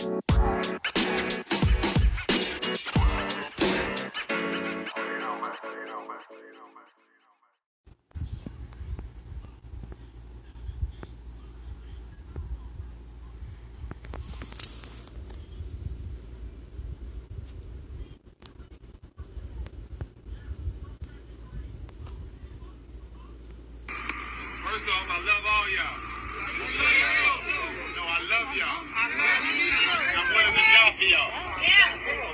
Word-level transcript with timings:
First 0.00 0.12
off, 24.88 25.10
I 25.10 25.18
love 25.20 25.44
all 25.44 25.68
y'all. 25.68 25.98
No, 27.96 28.02
I 28.02 28.20
love 28.30 28.56
y'all. 28.56 28.80
I'm 28.96 30.28
willing 30.32 30.54
to 30.54 30.64
die 30.72 30.92
for 30.96 31.04
y'all. 31.04 31.32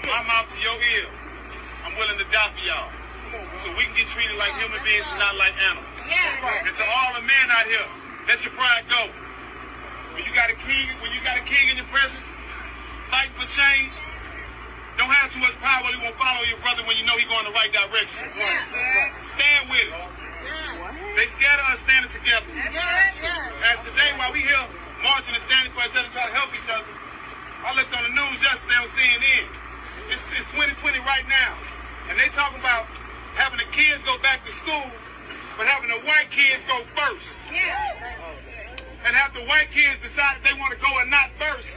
From 0.00 0.10
my 0.10 0.15
mouth 0.26 0.46
to 0.50 0.58
your 0.58 0.76
ears, 0.98 1.14
I'm 1.86 1.94
willing 1.96 2.18
to 2.18 2.26
die 2.34 2.50
for 2.50 2.62
y'all. 2.66 2.90
So 3.62 3.70
we 3.74 3.86
can 3.86 3.94
get 3.94 4.06
treated 4.12 4.36
like 4.38 4.54
human 4.58 4.78
beings 4.82 5.06
and 5.06 5.18
not 5.18 5.34
like 5.38 5.54
animals. 5.70 5.90
And 6.66 6.74
to 6.74 6.84
all 6.84 7.10
the 7.14 7.24
men 7.24 7.46
out 7.50 7.66
here, 7.66 7.88
let 8.30 8.38
your 8.42 8.54
pride 8.54 8.86
go. 8.90 9.10
When 10.14 10.22
you 10.26 10.32
got 10.34 10.50
a 10.50 10.58
king, 10.66 10.90
when 11.02 11.10
you 11.12 11.20
got 11.22 11.38
a 11.38 11.44
king 11.44 11.70
in 11.70 11.76
your 11.78 11.88
presence, 11.90 12.26
fight 13.10 13.30
for 13.38 13.46
change. 13.50 13.94
Don't 14.96 15.12
have 15.12 15.28
too 15.28 15.42
much 15.44 15.52
power 15.60 15.84
when 15.84 15.92
you 15.92 16.00
won't 16.00 16.16
follow 16.16 16.40
your 16.48 16.56
brother 16.64 16.80
when 16.88 16.96
you 16.96 17.04
know 17.04 17.12
he's 17.20 17.28
going 17.28 17.44
the 17.44 17.52
right 17.52 17.68
direction. 17.68 18.16
Stand 18.32 19.62
with 19.68 19.84
it. 19.84 19.92
They 21.20 21.26
scared 21.36 21.60
of 21.60 21.66
us 21.76 21.80
standing 21.84 22.12
together. 22.12 22.48
As 22.48 23.76
today, 23.84 24.10
while 24.16 24.32
we 24.32 24.40
here 24.40 24.64
marching 25.04 25.36
and 25.36 25.44
standing 25.48 25.72
for 25.76 25.84
each 25.84 25.96
other, 25.96 26.08
trying 26.16 26.32
to 26.32 26.36
help 26.36 26.50
each 26.56 26.68
other, 26.72 26.88
I 27.64 27.76
looked 27.76 27.92
on 27.92 28.04
the 28.08 28.14
news 28.16 28.38
yesterday 28.40 28.78
on 28.80 28.88
CNN. 28.96 29.44
It's, 30.12 30.22
it's 30.38 30.48
2020 30.54 31.02
right 31.16 31.28
now, 31.32 31.56
and 32.10 32.18
they 32.20 32.28
talking 32.36 32.60
about 32.60 32.84
having 33.40 33.56
the 33.58 33.68
kids 33.72 34.02
go 34.04 34.18
back 34.20 34.44
to 34.44 34.52
school, 34.52 34.84
but 35.56 35.64
having 35.66 35.88
the 35.88 36.00
white 36.04 36.28
kids 36.28 36.60
go 36.68 36.84
first, 36.92 37.24
Yeah. 37.48 37.96
and 39.08 39.16
have 39.16 39.32
the 39.32 39.40
white 39.48 39.72
kids 39.72 39.96
decide 40.04 40.36
if 40.36 40.44
they 40.44 40.56
want 40.60 40.72
to 40.76 40.80
go 40.84 40.92
or 40.92 41.06
not 41.08 41.32
first 41.40 41.68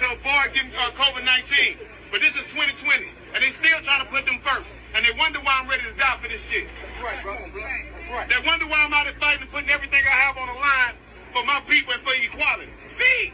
to 0.00 0.04
avoid 0.16 0.48
getting 0.56 0.72
uh, 0.80 0.88
COVID-19. 0.96 1.76
But 2.10 2.20
this 2.24 2.32
is 2.40 2.48
2020, 2.56 3.04
and 3.36 3.38
they 3.44 3.52
still 3.52 3.80
trying 3.84 4.00
to 4.00 4.08
put 4.08 4.24
them 4.24 4.40
first, 4.40 4.70
and 4.96 5.04
they 5.04 5.12
wonder 5.20 5.40
why 5.44 5.60
I'm 5.60 5.68
ready 5.68 5.84
to 5.84 5.92
die 6.00 6.16
for 6.22 6.28
this 6.28 6.40
shit. 6.48 6.68
Right, 7.04 7.20
brother. 7.22 7.44
Right. 7.52 8.24
They 8.32 8.40
wonder 8.48 8.64
why 8.64 8.80
I'm 8.80 8.94
out 8.96 9.04
there 9.04 9.18
fighting 9.20 9.42
and 9.44 9.52
putting 9.52 9.68
everything 9.68 10.00
I 10.08 10.16
have 10.24 10.38
on 10.40 10.48
the 10.48 10.56
line 10.56 10.94
for 11.36 11.44
my 11.44 11.60
people 11.68 11.92
and 11.92 12.00
for 12.00 12.16
equality. 12.16 12.72
See? 12.96 13.32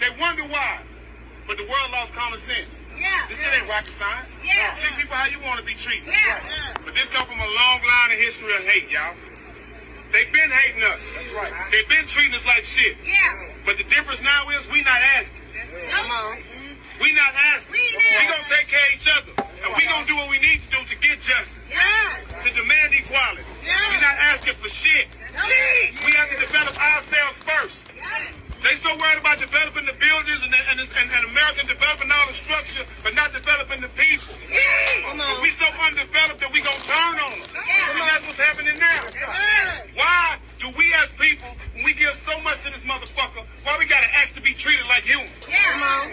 They 0.00 0.08
wonder 0.16 0.44
why. 0.48 0.80
But 1.46 1.56
the 1.58 1.64
world 1.64 1.88
lost 1.94 2.12
common 2.12 2.40
sense. 2.42 2.68
Yeah. 2.98 3.26
This 3.28 3.38
shit 3.38 3.54
ain't 3.54 3.68
rocket 3.70 3.94
science. 3.94 4.28
Yeah. 4.42 4.74
Treat 4.82 4.98
people 4.98 5.16
how 5.16 5.30
you 5.30 5.38
want 5.46 5.58
to 5.60 5.66
be 5.66 5.74
treated. 5.74 6.10
Yeah. 6.10 6.74
But 6.84 6.94
this 6.94 7.06
come 7.14 7.26
from 7.26 7.38
a 7.38 7.50
long 7.50 7.78
line 7.86 8.10
of 8.12 8.18
history 8.18 8.50
of 8.56 8.64
hate, 8.66 8.90
y'all. 8.90 9.14
They've 10.12 10.32
been 10.32 10.50
hating 10.50 10.82
us. 10.82 10.98
That's 11.14 11.32
right. 11.36 11.52
They've 11.70 11.88
been 11.92 12.06
treating 12.08 12.34
us 12.34 12.46
like 12.46 12.64
shit. 12.64 12.96
Yeah. 13.04 13.52
But 13.66 13.78
the 13.78 13.84
difference 13.90 14.22
now 14.22 14.48
is 14.54 14.64
we 14.72 14.80
not 14.82 15.00
asking. 15.18 15.44
Come 15.90 16.10
on. 16.10 16.38
We 17.02 17.12
not 17.12 17.32
asking. 17.54 17.72
We 17.76 17.84
not. 17.94 18.16
We 18.16 18.24
gonna 18.26 18.48
take 18.48 18.66
care 18.72 18.80
of 18.80 18.96
each 18.96 19.08
other. 19.12 19.32
And 19.66 19.70
we 19.76 19.84
gonna 19.84 20.06
do 20.08 20.16
what 20.16 20.30
we 20.30 20.38
need 20.40 20.64
to 20.64 20.68
do 20.72 20.80
to 20.88 20.96
get 20.98 21.20
justice. 21.20 21.52
Yeah. 21.68 22.22
To 22.42 22.48
demand 22.54 22.94
equality. 22.96 23.44
We 23.60 23.96
not 24.00 24.16
asking 24.34 24.56
for 24.56 24.70
shit. 24.70 25.10
We 26.06 26.10
have 26.16 26.30
to 26.32 26.38
develop 26.40 26.74
ourselves 26.74 27.36
first. 27.44 27.76
They 28.64 28.74
so 28.82 28.90
worried 28.98 29.20
about 29.20 29.38
developing 29.38 29.86
the 29.86 29.94
buildings 29.94 30.42
and, 30.42 30.50
the, 30.50 30.60
and, 30.74 30.78
the, 30.80 30.86
and, 30.98 31.06
and 31.06 31.22
America 31.30 31.62
developing 31.70 32.10
all 32.10 32.26
the 32.26 32.34
structure, 32.34 32.82
but 33.04 33.14
not 33.14 33.30
developing 33.30 33.78
the 33.78 33.92
people. 33.94 34.34
But 35.06 35.38
we 35.38 35.54
so 35.54 35.70
undeveloped 35.86 36.40
that 36.42 36.50
we 36.50 36.64
gonna 36.64 36.82
turn 36.82 37.14
on 37.14 37.30
them. 37.30 37.46
And 37.52 38.06
that's 38.10 38.26
what's 38.26 38.42
happening 38.42 38.74
now. 38.80 39.06
Why 39.94 40.38
do 40.58 40.66
we 40.74 40.82
as 40.98 41.05
people, 41.18 41.48
when 41.74 41.84
we 41.84 41.92
give 41.94 42.14
so 42.28 42.38
much 42.42 42.58
to 42.64 42.70
this 42.70 42.82
motherfucker, 42.84 43.44
why 43.64 43.76
we 43.78 43.86
gotta 43.86 44.08
ask 44.22 44.34
to 44.34 44.42
be 44.42 44.52
treated 44.54 44.86
like 44.88 45.02
humans? 45.04 45.30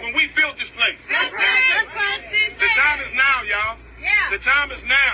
When 0.02 0.12
we 0.14 0.28
built 0.34 0.56
this 0.58 0.70
place. 0.70 0.98
The 1.08 2.68
time 2.76 3.00
is 3.04 3.12
now, 3.14 3.36
y'all. 3.46 3.76
The 4.30 4.38
time 4.38 4.70
is 4.72 4.82
now. 4.84 5.12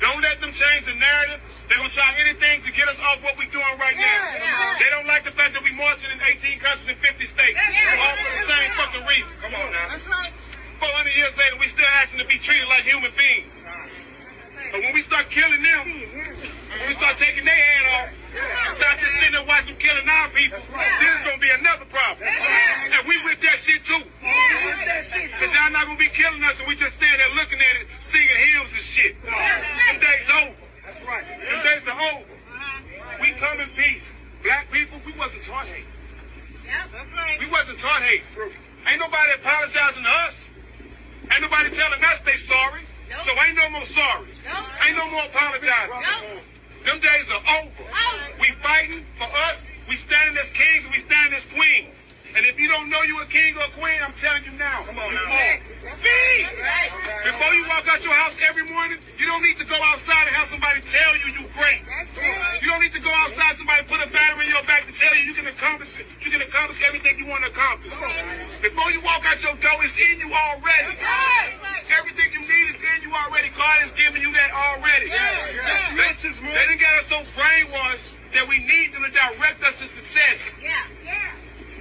Don't 0.00 0.22
let 0.22 0.38
them 0.40 0.52
change 0.54 0.86
the 0.86 0.94
narrative. 0.94 1.42
They're 1.68 1.78
gonna 1.78 1.90
try 1.90 2.06
anything 2.22 2.62
to 2.62 2.70
get 2.72 2.86
us 2.88 2.96
off 3.10 3.18
what 3.22 3.34
we're 3.36 3.50
doing 3.50 3.66
right 3.82 3.96
now. 3.98 4.06
Yeah, 4.06 4.38
yeah. 4.40 4.78
They 4.78 4.88
don't 4.94 5.06
like 5.10 5.24
the 5.26 5.34
fact 5.34 5.52
that 5.58 5.62
we 5.66 5.74
marching 5.74 6.08
in 6.14 6.20
18 6.22 6.58
countries 6.62 6.86
and 6.94 6.98
50 7.02 7.26
states. 7.26 7.58
Yeah, 7.58 7.98
All 7.98 8.14
for 8.16 8.30
the 8.30 8.46
same 8.46 8.70
fucking 8.78 9.04
reason. 9.10 9.32
Come 9.42 9.54
on 9.58 9.68
now. 9.74 9.98
400 10.80 11.10
years 11.12 11.34
later, 11.34 11.56
we 11.58 11.66
still 11.74 11.90
asking 11.98 12.22
to 12.22 12.26
be 12.30 12.38
treated 12.38 12.70
like 12.70 12.86
human 12.86 13.10
beings. 13.18 13.50
But 14.70 14.80
when 14.86 14.92
we 14.94 15.02
start 15.02 15.26
killing 15.30 15.60
them, 15.62 15.82
when 16.78 16.86
we 16.86 16.94
start 16.94 17.18
taking 17.18 17.44
their 17.44 17.56
hand 17.58 17.84
off, 17.98 18.08
start 18.78 18.96
just 19.02 19.12
sitting 19.18 19.34
there 19.34 19.46
watching 19.50 19.74
them 19.74 19.80
killing 19.82 20.06
our 20.06 20.28
people, 20.30 20.62
this 21.02 21.10
is 21.10 21.20
gonna 21.26 21.42
be 21.42 21.50
another 21.58 21.86
problem. 21.90 22.22
And 22.22 23.02
we 23.08 23.18
with 23.26 23.40
that 23.42 23.58
shit 23.66 23.82
too. 23.82 24.04
Not 25.78 25.86
gonna 25.86 25.98
be 26.02 26.10
killing 26.10 26.42
us 26.42 26.58
and 26.58 26.66
we 26.66 26.74
just 26.74 26.98
stand 26.98 27.22
there 27.22 27.38
looking 27.38 27.62
at 27.62 27.74
it, 27.78 27.86
singing 28.10 28.38
hymns 28.50 28.74
and 28.74 28.82
shit. 28.82 29.14
Them 29.22 30.02
days 30.02 30.26
over. 30.42 30.58
That's 30.82 30.98
right. 31.06 31.22
Them 31.22 31.62
days 31.62 31.86
are 31.86 32.00
over. 32.18 32.26
We 33.22 33.30
come 33.38 33.60
in 33.62 33.70
peace. 33.78 34.02
Black 34.42 34.66
people, 34.72 34.98
we 35.06 35.12
wasn't 35.14 35.44
taught 35.44 35.70
hate. 35.70 35.86
We 37.38 37.46
wasn't 37.46 37.78
taught 37.78 38.02
hate. 38.02 38.26
Ain't 38.90 38.98
nobody 38.98 39.38
apologizing 39.38 40.02
to 40.02 40.10
us. 40.26 40.34
Ain't 41.30 41.42
nobody 41.46 41.70
telling 41.70 42.02
us 42.02 42.18
they 42.26 42.42
sorry. 42.42 42.82
So 43.22 43.30
ain't 43.46 43.54
no 43.54 43.70
more 43.70 43.86
sorry. 43.86 44.34
Ain't 44.82 44.98
no 44.98 45.06
more 45.14 45.30
apologizing. 45.30 46.42
Them 46.90 46.98
days 46.98 47.30
are 47.30 47.62
over. 47.62 47.86
We 48.42 48.50
fighting 48.66 49.06
for 49.14 49.30
us. 49.30 49.62
We 49.88 49.94
standing 49.94 50.42
as 50.42 50.50
kings 50.50 50.90
and 50.90 50.90
we 50.90 51.06
standing 51.06 51.38
as 51.38 51.46
queens. 51.54 51.94
And 52.38 52.46
if 52.46 52.54
you 52.54 52.70
don't 52.70 52.86
know 52.86 53.02
you 53.02 53.18
a 53.18 53.26
king 53.26 53.58
or 53.58 53.66
a 53.66 53.72
queen, 53.74 53.98
I'm 53.98 54.14
telling 54.14 54.46
you 54.46 54.54
now. 54.54 54.86
Come 54.86 54.94
on 54.94 55.10
now. 55.10 55.26
Speak! 55.26 56.46
Before 57.26 57.50
you 57.50 57.66
walk 57.66 57.82
out 57.90 57.98
your 57.98 58.14
house 58.14 58.38
every 58.46 58.62
morning, 58.70 59.02
you 59.18 59.26
don't 59.26 59.42
need 59.42 59.58
to 59.58 59.66
go 59.66 59.74
outside 59.90 60.30
and 60.30 60.38
have 60.38 60.46
somebody 60.46 60.78
tell 60.86 61.18
you 61.18 61.34
you 61.34 61.50
great. 61.50 61.82
You 62.62 62.70
don't 62.70 62.78
need 62.78 62.94
to 62.94 63.02
go 63.02 63.10
outside 63.26 63.58
somebody 63.58 63.82
put 63.90 64.06
a 64.06 64.08
battery 64.14 64.46
in 64.46 64.54
your 64.54 64.62
back 64.70 64.86
to 64.86 64.94
tell 64.94 65.10
you 65.18 65.26
you 65.26 65.34
can 65.34 65.50
accomplish 65.50 65.90
it. 65.98 66.06
You 66.22 66.30
can 66.30 66.46
accomplish 66.46 66.78
everything 66.86 67.18
you 67.18 67.26
want 67.26 67.42
to 67.42 67.50
accomplish. 67.50 67.90
Before 68.62 68.86
you 68.94 69.02
walk 69.02 69.26
out 69.26 69.42
your 69.42 69.58
door, 69.58 69.74
it's 69.82 69.98
in 69.98 70.22
you 70.22 70.30
already. 70.30 70.94
Everything 71.90 72.38
you 72.38 72.42
need 72.46 72.66
is 72.70 72.78
in 72.78 73.02
you 73.02 73.10
already. 73.18 73.50
God 73.58 73.82
is 73.82 73.90
giving 73.98 74.22
you 74.22 74.30
that 74.30 74.54
already. 74.54 75.10
They, 75.10 76.14
they 76.22 76.64
done 76.70 76.78
got 76.78 76.94
us 77.02 77.06
so 77.10 77.18
brainwashed 77.34 78.14
that 78.30 78.46
we 78.46 78.62
need 78.62 78.94
them 78.94 79.02
to 79.02 79.10
direct 79.10 79.58
us 79.66 79.74
to 79.82 79.90
success. 79.90 80.38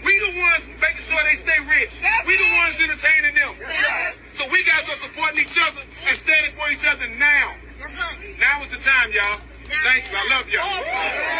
We 0.07 0.13
the 0.23 0.39
ones 0.39 0.63
making 0.79 1.03
sure 1.09 1.19
they 1.27 1.35
stay 1.43 1.59
rich. 1.67 1.91
We 2.25 2.37
the 2.37 2.49
ones 2.63 2.79
entertaining 2.79 3.35
them. 3.35 3.53
So 4.37 4.47
we 4.47 4.63
got 4.63 4.85
to 4.85 4.95
start 4.95 4.99
supporting 5.03 5.43
each 5.43 5.57
other 5.57 5.81
and 5.83 6.15
standing 6.15 6.53
for 6.55 6.69
each 6.71 6.85
other 6.87 7.07
now. 7.17 7.59
Now 8.39 8.63
is 8.63 8.71
the 8.71 8.77
time, 8.77 9.06
y'all. 9.17 9.41
Thank 9.63 10.11
you. 10.11 10.17
I 10.17 10.29
love 10.29 10.47
y'all. 10.49 11.36